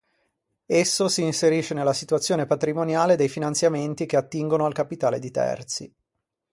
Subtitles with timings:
[0.65, 5.95] Esso si inserisce nella situazione patrimoniale dei finanziamenti che attingono al capitale di terzi.